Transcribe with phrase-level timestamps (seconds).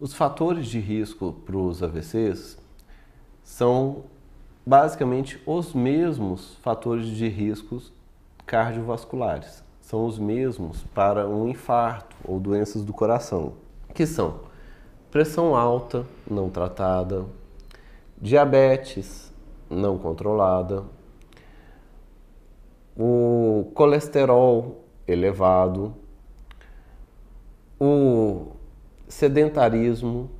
[0.00, 2.56] Os fatores de risco para os AVCs
[3.42, 4.04] são
[4.64, 7.92] basicamente os mesmos fatores de riscos
[8.46, 9.64] cardiovasculares.
[9.80, 13.54] São os mesmos para um infarto ou doenças do coração,
[13.92, 14.38] que são
[15.10, 17.26] pressão alta não tratada,
[18.22, 19.34] diabetes
[19.68, 20.84] não controlada,
[22.96, 25.92] o colesterol elevado,
[27.80, 28.57] o
[29.08, 30.30] sedentarismo,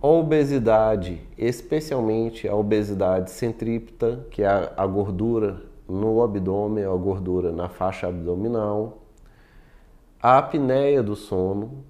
[0.00, 8.08] obesidade, especialmente a obesidade centrípeta, que é a gordura no abdômen, a gordura na faixa
[8.08, 9.02] abdominal,
[10.20, 11.84] a apneia do sono,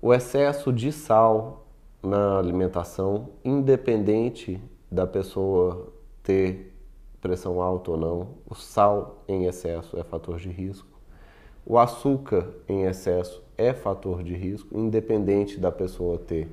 [0.00, 1.66] o excesso de sal
[2.02, 6.74] na alimentação, independente da pessoa ter
[7.20, 10.99] pressão alta ou não, o sal em excesso é fator de risco.
[11.64, 16.48] O açúcar em excesso é fator de risco, independente da pessoa ter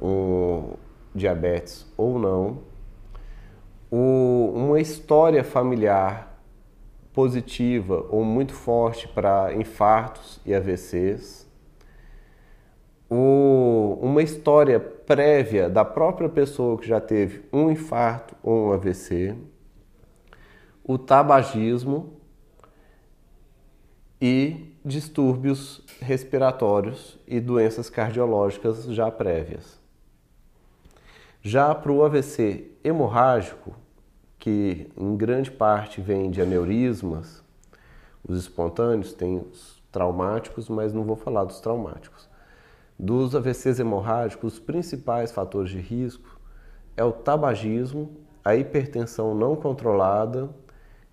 [0.00, 0.74] um
[1.14, 2.58] diabetes ou não.
[3.90, 6.38] O, uma história familiar
[7.12, 11.48] positiva ou muito forte para infartos e AVCs.
[13.10, 19.34] O, uma história prévia da própria pessoa que já teve um infarto ou um AVC.
[20.84, 22.17] O tabagismo
[24.20, 29.78] e distúrbios respiratórios e doenças cardiológicas já prévias.
[31.42, 33.74] Já para o AVC hemorrágico,
[34.38, 37.42] que em grande parte vem de aneurismas,
[38.26, 42.28] os espontâneos têm os traumáticos, mas não vou falar dos traumáticos.
[42.98, 46.38] Dos AVCs hemorrágicos, os principais fatores de risco
[46.96, 50.50] é o tabagismo, a hipertensão não controlada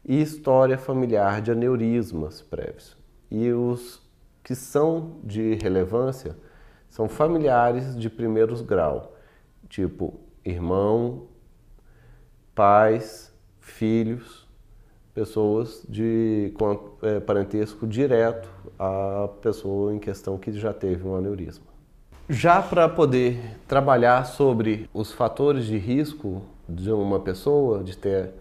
[0.06, 2.96] e história familiar de aneurismas prévios.
[3.32, 4.02] E os
[4.44, 6.38] que são de relevância
[6.88, 9.16] são familiares de primeiros grau,
[9.68, 11.24] tipo irmão,
[12.54, 14.48] pais, filhos,
[15.14, 16.54] pessoas de
[17.02, 21.66] é, parentesco direto à pessoa em questão que já teve um aneurisma.
[22.30, 28.34] Já para poder trabalhar sobre os fatores de risco de uma pessoa de ter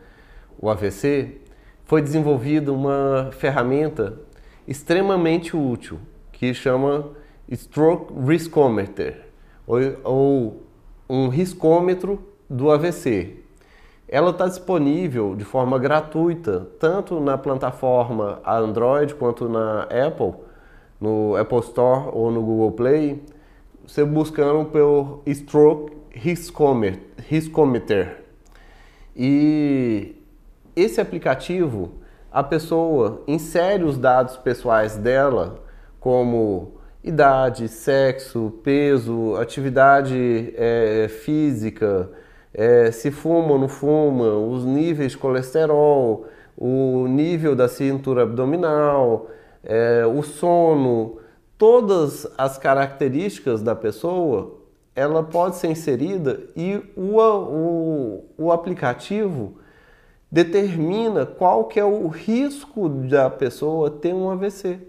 [0.59, 1.41] o AVC,
[1.85, 4.19] foi desenvolvida uma ferramenta
[4.67, 5.99] extremamente útil
[6.33, 7.11] que chama
[7.53, 9.27] Stroke Riskometer
[9.67, 10.63] ou,
[11.09, 12.19] um riscômetro
[12.49, 13.37] do AVC.
[14.09, 20.35] Ela está disponível de forma gratuita tanto na plataforma Android quanto na Apple,
[21.01, 23.23] no Apple Store ou no Google Play.
[23.87, 28.25] Você buscando pelo Stroke Riskometer.
[29.17, 30.24] E
[30.77, 31.93] esse aplicativo,
[32.31, 35.63] a pessoa insere os dados pessoais dela,
[36.01, 42.11] como idade, sexo, peso, atividade é, física,
[42.53, 46.27] é, se fuma ou não fuma, os níveis de colesterol,
[46.57, 49.29] o nível da cintura abdominal,
[49.63, 51.19] é, o sono,
[51.59, 54.59] todas as características da pessoa,
[54.95, 59.59] ela pode ser inserida e o, o, o aplicativo
[60.35, 64.81] determina qual que é o risco da pessoa ter um AVC.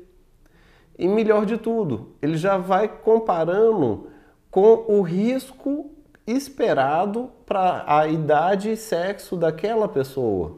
[0.97, 4.07] E melhor de tudo, ele já vai comparando
[4.50, 5.91] com o risco
[6.25, 10.53] esperado para a idade e sexo daquela pessoa.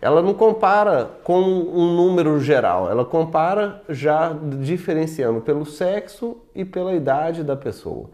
[0.00, 6.94] Ela não compara com um número geral, ela compara já diferenciando pelo sexo e pela
[6.94, 8.08] idade da pessoa.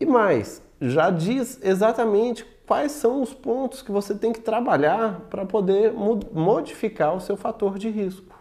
[0.00, 5.44] E mais, já diz exatamente quais são os pontos que você tem que trabalhar para
[5.44, 8.34] poder modificar o seu fator de risco.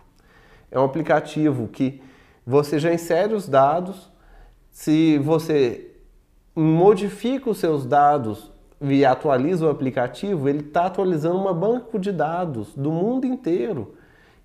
[0.72, 2.02] É um aplicativo que
[2.46, 4.12] você já insere os dados,
[4.72, 5.92] se você
[6.56, 12.74] modifica os seus dados e atualiza o aplicativo, ele está atualizando uma banco de dados
[12.76, 13.96] do mundo inteiro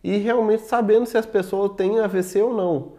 [0.04, 2.92] e realmente sabendo se as pessoas têm AVC ou não.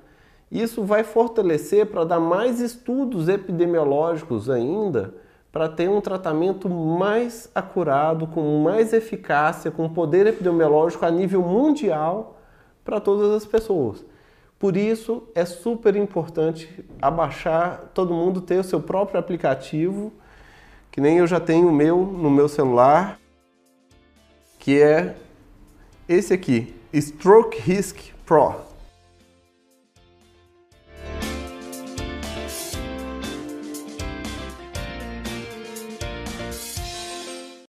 [0.51, 5.13] Isso vai fortalecer para dar mais estudos epidemiológicos ainda
[5.51, 12.39] para ter um tratamento mais acurado, com mais eficácia, com poder epidemiológico a nível mundial
[12.85, 14.05] para todas as pessoas.
[14.59, 20.11] Por isso é super importante abaixar, todo mundo ter o seu próprio aplicativo,
[20.91, 23.19] que nem eu já tenho o meu no meu celular,
[24.59, 25.15] que é
[26.07, 28.66] esse aqui, Stroke Risk Pro.